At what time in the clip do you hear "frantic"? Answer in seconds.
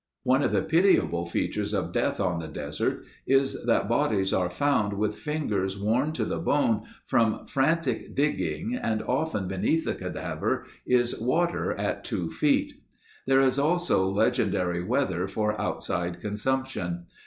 7.45-8.15